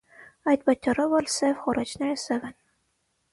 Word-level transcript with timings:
Այդ 0.53 0.63
պատճառով 0.69 1.13
ալ 1.17 1.29
սեւ 1.33 1.53
խոռոչները 1.67 2.17
սեւ 2.23 2.49
են։ 2.51 2.57